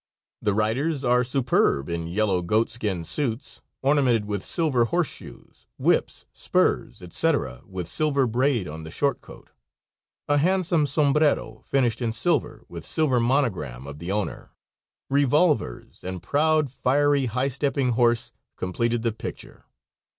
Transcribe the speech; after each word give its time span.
The 0.41 0.55
riders 0.55 1.05
are 1.05 1.23
superb 1.23 1.87
in 1.87 2.07
yellow 2.07 2.41
goatskin 2.41 3.03
suits, 3.03 3.61
ornamented 3.83 4.25
with 4.25 4.41
silver 4.41 4.85
horse 4.85 5.07
shoes, 5.09 5.67
whips, 5.77 6.25
spurs, 6.33 7.03
etc., 7.03 7.61
with 7.67 7.87
silver 7.87 8.25
braid 8.25 8.67
on 8.67 8.81
the 8.83 8.89
short 8.89 9.21
coat. 9.21 9.51
A 10.27 10.39
handsome 10.39 10.87
sombrero, 10.87 11.61
finished 11.63 12.01
in 12.01 12.13
silver, 12.13 12.63
with 12.67 12.83
silver 12.83 13.19
monogram 13.19 13.85
of 13.85 13.99
the 13.99 14.11
owner, 14.11 14.53
revolvers, 15.07 16.03
and 16.03 16.23
proud, 16.23 16.71
fiery, 16.71 17.27
high 17.27 17.47
stepping 17.49 17.89
horse 17.91 18.31
completed 18.57 19.03
the 19.03 19.11
picture. 19.11 19.65